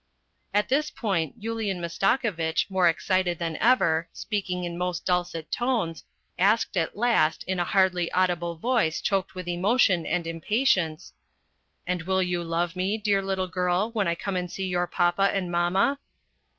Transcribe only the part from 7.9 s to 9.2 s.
audible voice